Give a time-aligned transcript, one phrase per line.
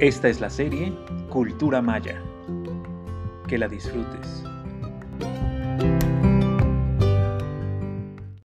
[0.00, 0.92] Esta es la serie
[1.30, 2.20] Cultura Maya.
[3.46, 4.42] Que la disfrutes.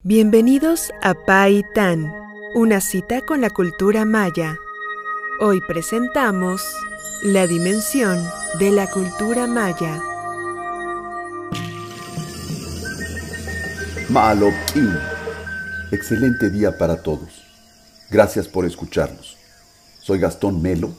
[0.01, 2.11] Bienvenidos a Pai Tan,
[2.55, 4.57] una cita con la cultura maya.
[5.39, 6.63] Hoy presentamos
[7.21, 8.17] la dimensión
[8.57, 10.01] de la cultura maya.
[14.09, 14.89] Maloquín.
[15.91, 17.43] Excelente día para todos.
[18.09, 19.37] Gracias por escucharnos.
[20.01, 20.93] Soy Gastón Melo,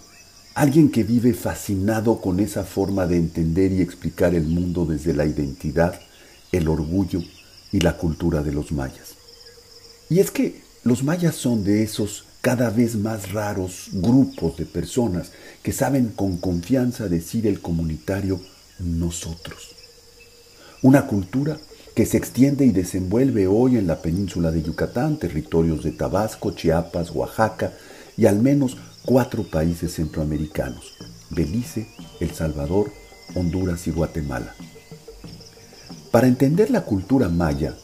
[0.57, 5.27] alguien que vive fascinado con esa forma de entender y explicar el mundo desde la
[5.27, 6.01] identidad,
[6.51, 7.21] el orgullo
[7.73, 9.17] y la cultura de los mayas.
[10.09, 15.31] Y es que los mayas son de esos cada vez más raros grupos de personas
[15.63, 18.41] que saben con confianza decir el comunitario
[18.79, 19.77] nosotros.
[20.81, 21.59] Una cultura
[21.95, 27.11] que se extiende y desenvuelve hoy en la península de Yucatán, territorios de Tabasco, Chiapas,
[27.11, 27.75] Oaxaca
[28.17, 30.95] y al menos cuatro países centroamericanos,
[31.31, 31.87] Belice,
[32.21, 32.93] El Salvador,
[33.35, 34.55] Honduras y Guatemala.
[36.11, 37.77] Para entender la cultura maya,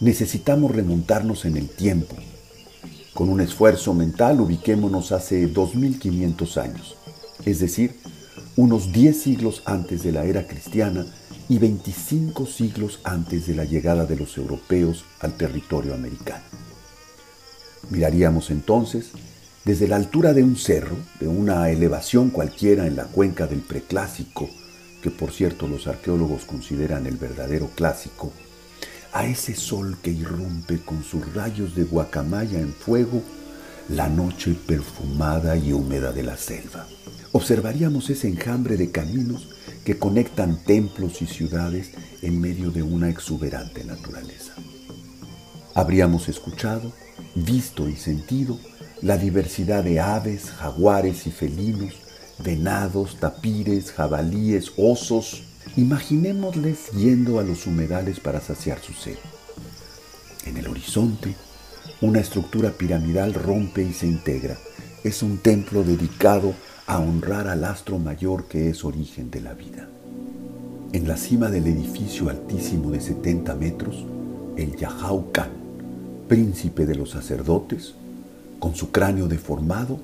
[0.00, 2.16] necesitamos remontarnos en el tiempo.
[3.12, 6.96] Con un esfuerzo mental ubiquémonos hace 2500 años,
[7.44, 7.98] es decir,
[8.56, 11.04] unos 10 siglos antes de la era cristiana
[11.48, 16.44] y 25 siglos antes de la llegada de los europeos al territorio americano.
[17.90, 19.10] Miraríamos entonces
[19.68, 24.48] desde la altura de un cerro, de una elevación cualquiera en la cuenca del preclásico,
[25.02, 28.32] que por cierto los arqueólogos consideran el verdadero clásico,
[29.12, 33.22] a ese sol que irrumpe con sus rayos de guacamaya en fuego
[33.90, 36.86] la noche perfumada y húmeda de la selva.
[37.32, 39.50] Observaríamos ese enjambre de caminos
[39.84, 41.90] que conectan templos y ciudades
[42.22, 44.54] en medio de una exuberante naturaleza.
[45.74, 46.90] Habríamos escuchado,
[47.34, 48.58] visto y sentido
[49.02, 51.94] la diversidad de aves, jaguares y felinos,
[52.44, 55.44] venados, tapires, jabalíes, osos.
[55.76, 59.18] Imaginémosles yendo a los humedales para saciar su sed.
[60.46, 61.34] En el horizonte,
[62.00, 64.56] una estructura piramidal rompe y se integra.
[65.04, 66.54] Es un templo dedicado
[66.86, 69.88] a honrar al astro mayor que es origen de la vida.
[70.92, 74.04] En la cima del edificio altísimo de 70 metros,
[74.56, 75.50] el Yahau Khan,
[76.28, 77.94] príncipe de los sacerdotes,
[78.58, 79.98] con su cráneo deformado,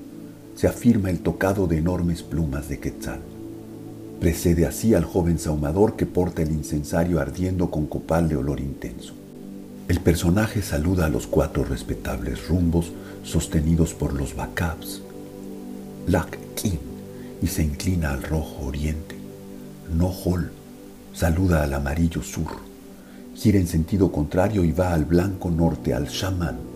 [0.55, 3.19] se afirma el tocado de enormes plumas de quetzal.
[4.19, 9.13] Precede así al joven saumador que porta el incensario ardiendo con copal de olor intenso.
[9.87, 12.91] El personaje saluda a los cuatro respetables rumbos
[13.23, 15.01] sostenidos por los Bakabs,
[16.07, 16.79] Lak Kin,
[17.41, 19.15] y se inclina al rojo oriente.
[19.95, 20.51] Nohol
[21.13, 22.47] saluda al amarillo sur,
[23.35, 26.74] gira en sentido contrario y va al blanco norte, al Shaman.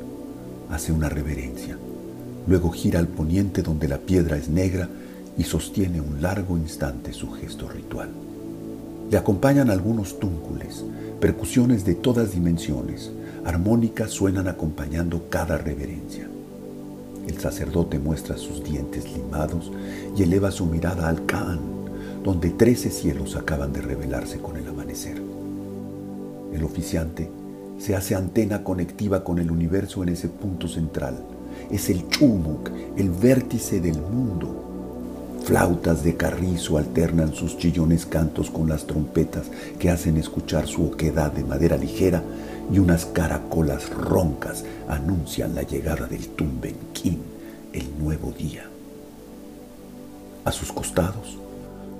[0.69, 1.78] Hace una reverencia.
[2.47, 4.88] Luego gira al poniente donde la piedra es negra
[5.38, 8.09] y sostiene un largo instante su gesto ritual.
[9.09, 10.84] Le acompañan algunos túncules,
[11.19, 13.12] percusiones de todas dimensiones,
[13.44, 16.28] armónicas suenan acompañando cada reverencia.
[17.28, 19.72] El sacerdote muestra sus dientes limados
[20.16, 21.59] y eleva su mirada al Kaan,
[22.24, 25.19] donde trece cielos acaban de revelarse con el amanecer.
[26.53, 27.29] El oficiante
[27.79, 31.17] se hace antena conectiva con el universo en ese punto central.
[31.72, 34.66] Es el Chumuk, el vértice del mundo.
[35.45, 39.47] Flautas de carrizo alternan sus chillones cantos con las trompetas
[39.79, 42.22] que hacen escuchar su oquedad de madera ligera
[42.72, 47.22] y unas caracolas roncas anuncian la llegada del Tumbenquín,
[47.73, 48.66] el nuevo día.
[50.44, 51.38] A sus costados,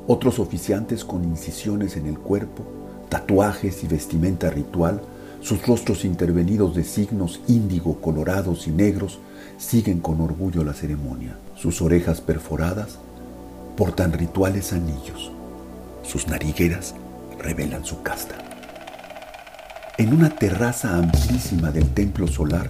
[0.07, 2.63] otros oficiantes con incisiones en el cuerpo,
[3.09, 5.01] tatuajes y vestimenta ritual,
[5.41, 9.19] sus rostros intervenidos de signos índigo, colorados y negros,
[9.57, 11.38] siguen con orgullo la ceremonia.
[11.55, 13.00] Sus orejas perforadas
[13.78, 15.31] portan rituales anillos.
[16.03, 16.95] Sus narigueras
[17.39, 18.35] revelan su casta.
[19.97, 22.69] En una terraza amplísima del templo solar,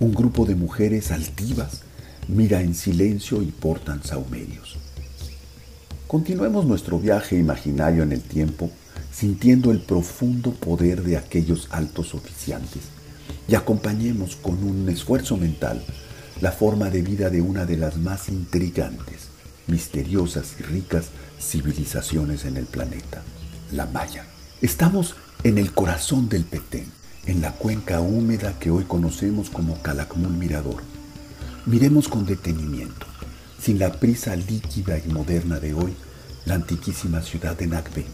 [0.00, 1.82] un grupo de mujeres altivas
[2.28, 4.76] mira en silencio y portan saumerios.
[6.06, 8.70] Continuemos nuestro viaje imaginario en el tiempo,
[9.18, 12.82] sintiendo el profundo poder de aquellos altos oficiantes,
[13.48, 15.82] y acompañemos con un esfuerzo mental
[16.40, 19.26] la forma de vida de una de las más intrigantes,
[19.66, 21.06] misteriosas y ricas
[21.40, 23.22] civilizaciones en el planeta,
[23.72, 24.24] la Maya.
[24.62, 26.86] Estamos en el corazón del Petén,
[27.26, 30.84] en la cuenca húmeda que hoy conocemos como Calakmul Mirador.
[31.66, 33.06] Miremos con detenimiento,
[33.60, 35.92] sin la prisa líquida y moderna de hoy,
[36.44, 38.06] la antiquísima ciudad de Nakbe.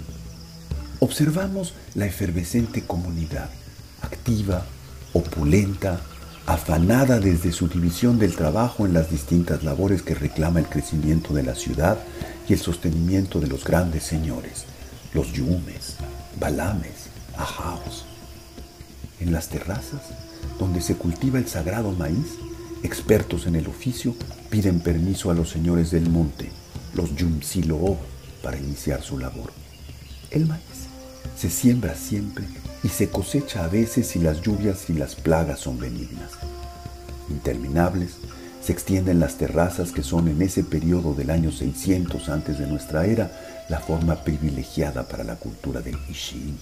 [1.04, 3.50] Observamos la efervescente comunidad,
[4.00, 4.64] activa,
[5.12, 6.00] opulenta,
[6.46, 11.42] afanada desde su división del trabajo en las distintas labores que reclama el crecimiento de
[11.42, 11.98] la ciudad
[12.48, 14.64] y el sostenimiento de los grandes señores,
[15.12, 15.96] los yumes,
[16.40, 18.06] balames, ajaos.
[19.20, 20.00] En las terrazas,
[20.58, 22.38] donde se cultiva el sagrado maíz,
[22.82, 24.16] expertos en el oficio
[24.48, 26.50] piden permiso a los señores del monte,
[26.94, 27.98] los yumsiloo,
[28.42, 29.52] para iniciar su labor.
[30.30, 30.83] El maíz
[31.36, 32.44] se siembra siempre
[32.82, 36.32] y se cosecha a veces si las lluvias y las plagas son benignas.
[37.28, 38.16] Interminables,
[38.62, 43.04] se extienden las terrazas que son en ese periodo del año 600 antes de nuestra
[43.04, 43.30] era
[43.68, 46.58] la forma privilegiada para la cultura del Ishin,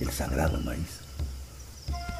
[0.00, 1.00] el sagrado maíz.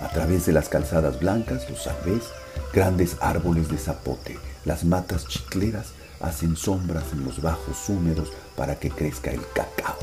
[0.01, 2.25] A través de las calzadas blancas, los sabés,
[2.73, 8.91] grandes árboles de zapote, las matas chicleras hacen sombras en los bajos húmedos para que
[8.91, 9.99] crezca el cacao,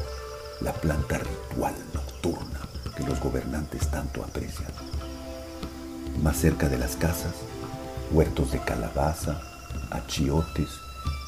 [0.64, 2.60] la planta ritual nocturna
[2.96, 4.72] que los gobernantes tanto aprecian.
[6.22, 7.34] Más cerca de las casas,
[8.12, 9.42] huertos de calabaza,
[9.90, 10.70] achiotes,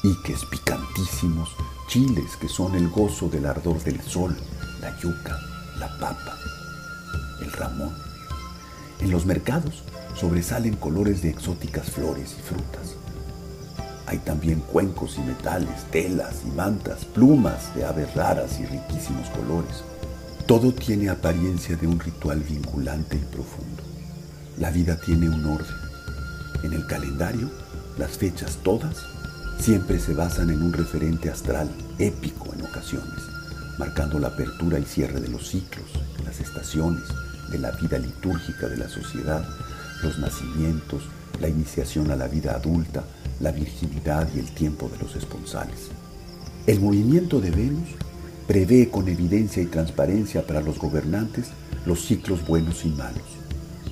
[0.02, 1.50] iques picantísimos,
[1.88, 4.36] chiles que son el gozo del ardor del sol,
[4.80, 5.38] la yuca,
[5.78, 6.36] la papa,
[7.40, 7.94] el ramón.
[9.00, 9.82] En los mercados
[10.14, 13.03] sobresalen colores de exóticas flores y frutas.
[14.06, 19.82] Hay también cuencos y metales, telas y mantas, plumas de aves raras y riquísimos colores.
[20.46, 23.82] Todo tiene apariencia de un ritual vinculante y profundo.
[24.58, 25.76] La vida tiene un orden.
[26.62, 27.50] En el calendario,
[27.98, 28.96] las fechas todas
[29.58, 33.22] siempre se basan en un referente astral, épico en ocasiones,
[33.78, 35.88] marcando la apertura y cierre de los ciclos,
[36.24, 37.04] las estaciones,
[37.50, 39.46] de la vida litúrgica de la sociedad,
[40.02, 41.04] los nacimientos,
[41.40, 43.04] la iniciación a la vida adulta,
[43.40, 45.90] la virginidad y el tiempo de los esponsales.
[46.66, 47.88] El movimiento de Venus
[48.46, 51.48] prevé con evidencia y transparencia para los gobernantes
[51.86, 53.22] los ciclos buenos y malos,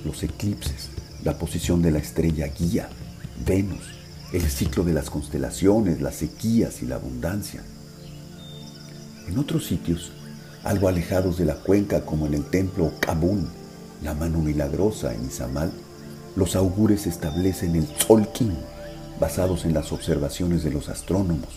[0.03, 0.89] los eclipses,
[1.23, 2.89] la posición de la estrella guía,
[3.45, 3.83] Venus,
[4.33, 7.61] el ciclo de las constelaciones, las sequías y la abundancia.
[9.27, 10.11] En otros sitios,
[10.63, 13.47] algo alejados de la cuenca como en el templo Kabun,
[14.01, 15.71] la mano milagrosa en Izamal,
[16.35, 18.55] los augures establecen el Tzolkin,
[19.19, 21.49] basados en las observaciones de los astrónomos.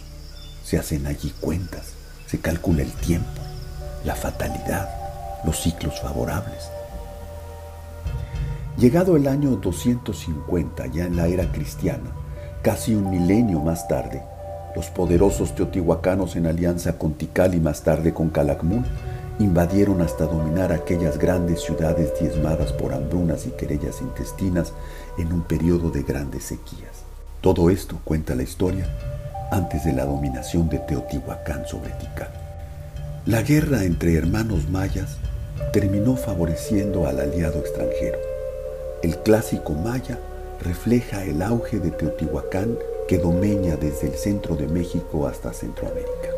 [0.65, 1.93] Se hacen allí cuentas,
[2.27, 3.41] se calcula el tiempo,
[4.05, 4.89] la fatalidad,
[5.45, 6.71] los ciclos favorables.
[8.77, 12.11] Llegado el año 250, ya en la era cristiana,
[12.63, 14.23] casi un milenio más tarde,
[14.77, 18.85] los poderosos teotihuacanos en alianza con Tikal y más tarde con Calakmul
[19.39, 24.75] invadieron hasta dominar aquellas grandes ciudades diezmadas por hambrunas y querellas intestinas
[25.17, 27.06] en un periodo de grandes sequías.
[27.47, 28.89] Todo esto, cuenta la historia,
[29.53, 32.29] antes de la dominación de Teotihuacán sobre Tikal.
[33.25, 35.19] La guerra entre hermanos mayas
[35.73, 38.19] terminó favoreciendo al aliado extranjero.
[39.05, 40.19] El clásico maya
[40.61, 42.77] refleja el auge de Teotihuacán
[43.07, 46.31] que domeña desde el centro de México hasta Centroamérica.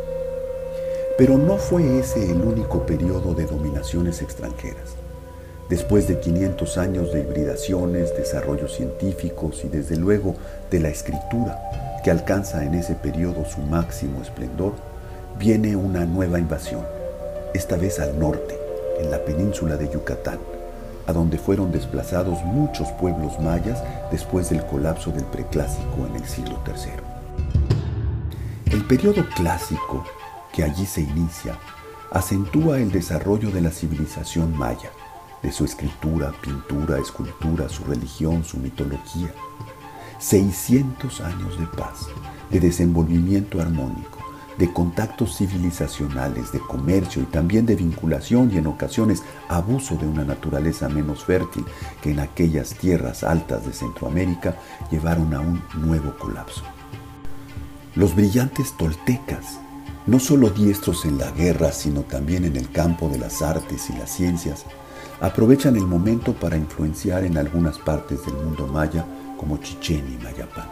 [1.16, 5.07] Pero no fue ese el único periodo de dominaciones extranjeras.
[5.69, 10.35] Después de 500 años de hibridaciones, desarrollos científicos y desde luego
[10.70, 11.61] de la escritura,
[12.03, 14.73] que alcanza en ese periodo su máximo esplendor,
[15.38, 16.87] viene una nueva invasión,
[17.53, 18.59] esta vez al norte,
[18.99, 20.38] en la península de Yucatán,
[21.06, 26.58] a donde fueron desplazados muchos pueblos mayas después del colapso del preclásico en el siglo
[26.67, 26.93] III.
[28.72, 30.05] El periodo clásico
[30.55, 31.58] que allí se inicia
[32.10, 34.91] acentúa el desarrollo de la civilización maya,
[35.43, 39.33] de su escritura, pintura, escultura, su religión, su mitología.
[40.19, 42.09] 600 años de paz,
[42.51, 44.19] de desenvolvimiento armónico,
[44.59, 50.25] de contactos civilizacionales, de comercio y también de vinculación y en ocasiones abuso de una
[50.25, 51.65] naturaleza menos fértil
[52.03, 54.57] que en aquellas tierras altas de Centroamérica
[54.91, 56.65] llevaron a un nuevo colapso.
[57.95, 59.61] Los brillantes toltecas,
[60.07, 63.93] no solo diestros en la guerra, sino también en el campo de las artes y
[63.93, 64.65] las ciencias,
[65.20, 69.05] aprovechan el momento para influenciar en algunas partes del mundo maya
[69.37, 70.69] como Chichén y Mayapán.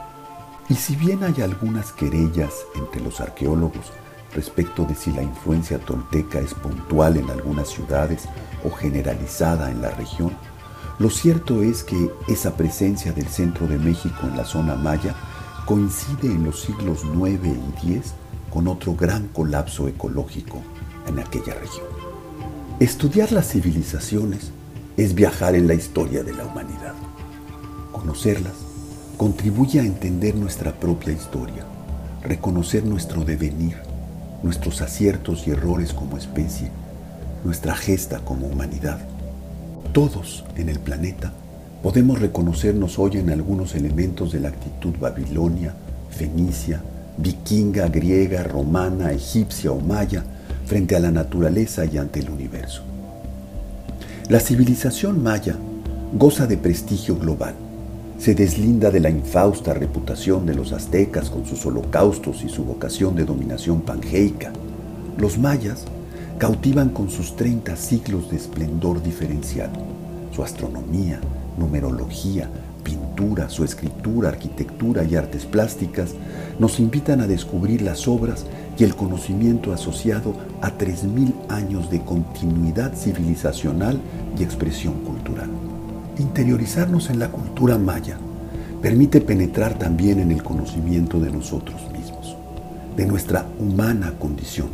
[0.68, 3.92] Y si bien hay algunas querellas entre los arqueólogos
[4.34, 8.28] respecto de si la influencia tolteca es puntual en algunas ciudades
[8.64, 10.32] o generalizada en la región,
[10.98, 15.14] lo cierto es que esa presencia del centro de México en la zona maya
[15.66, 17.48] coincide en los siglos 9
[17.82, 18.14] y 10
[18.50, 20.62] con otro gran colapso ecológico
[21.06, 22.05] en aquella región.
[22.78, 24.50] Estudiar las civilizaciones
[24.98, 26.92] es viajar en la historia de la humanidad.
[27.90, 28.52] Conocerlas
[29.16, 31.64] contribuye a entender nuestra propia historia,
[32.22, 33.78] reconocer nuestro devenir,
[34.42, 36.70] nuestros aciertos y errores como especie,
[37.46, 38.98] nuestra gesta como humanidad.
[39.94, 41.32] Todos en el planeta
[41.82, 45.74] podemos reconocernos hoy en algunos elementos de la actitud babilonia,
[46.10, 46.82] fenicia,
[47.16, 50.24] vikinga, griega, romana, egipcia o maya
[50.66, 52.82] frente a la naturaleza y ante el universo.
[54.28, 55.56] La civilización maya
[56.12, 57.54] goza de prestigio global.
[58.18, 63.14] Se deslinda de la infausta reputación de los aztecas con sus holocaustos y su vocación
[63.14, 64.52] de dominación pangeica.
[65.18, 65.84] Los mayas
[66.38, 69.78] cautivan con sus 30 siglos de esplendor diferenciado.
[70.34, 71.20] Su astronomía,
[71.58, 72.48] numerología,
[72.86, 76.14] pintura, su escritura, arquitectura y artes plásticas
[76.60, 78.46] nos invitan a descubrir las obras
[78.78, 84.00] y el conocimiento asociado a 3.000 años de continuidad civilizacional
[84.38, 85.50] y expresión cultural.
[86.18, 88.18] Interiorizarnos en la cultura maya
[88.80, 92.36] permite penetrar también en el conocimiento de nosotros mismos,
[92.96, 94.68] de nuestra humana condición.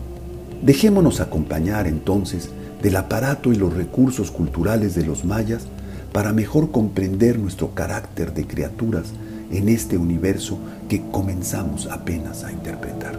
[0.60, 2.50] Dejémonos acompañar entonces
[2.82, 5.66] del aparato y los recursos culturales de los mayas
[6.12, 9.12] para mejor comprender nuestro carácter de criaturas
[9.50, 13.18] en este universo que comenzamos apenas a interpretar.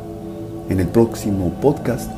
[0.70, 2.12] En el próximo podcast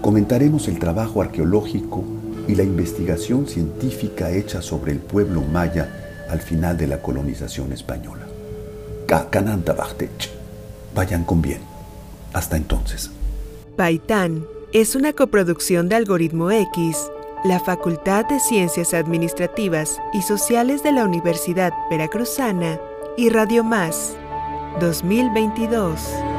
[0.00, 2.04] comentaremos el trabajo arqueológico
[2.48, 8.26] y la investigación científica hecha sobre el pueblo maya al final de la colonización española.
[10.94, 11.60] Vayan con bien.
[12.32, 13.10] Hasta entonces.
[13.76, 17.10] Paitán es una coproducción de Algoritmo X,
[17.46, 22.80] la Facultad de Ciencias Administrativas y Sociales de la Universidad Veracruzana
[23.16, 24.16] y Radio Más
[24.80, 26.35] 2022.